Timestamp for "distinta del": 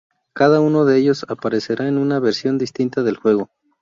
2.57-3.17